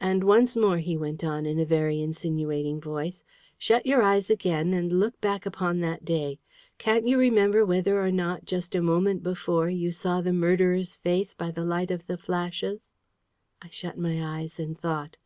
"And 0.00 0.22
once 0.22 0.54
more," 0.54 0.78
he 0.78 0.96
went 0.96 1.24
on, 1.24 1.44
in 1.44 1.58
a 1.58 1.64
very 1.64 2.00
insinuating 2.00 2.80
voice. 2.80 3.24
"Shut 3.58 3.84
your 3.84 4.00
eyes 4.02 4.30
again, 4.30 4.72
and 4.72 4.92
look 5.00 5.20
back 5.20 5.44
upon 5.46 5.80
that 5.80 6.04
day. 6.04 6.38
Can't 6.78 7.08
you 7.08 7.18
remember 7.18 7.64
whether 7.66 8.00
or 8.00 8.12
not, 8.12 8.44
just 8.44 8.76
a 8.76 8.80
moment 8.80 9.24
before, 9.24 9.68
you 9.68 9.90
saw 9.90 10.20
the 10.20 10.32
murderer's 10.32 10.96
face 10.98 11.34
by 11.34 11.50
the 11.50 11.64
light 11.64 11.90
of 11.90 12.06
the 12.06 12.16
flashes?" 12.16 12.78
I 13.60 13.68
shut 13.68 13.98
my 13.98 14.22
eyes 14.38 14.60
and 14.60 14.78
thought. 14.78 15.16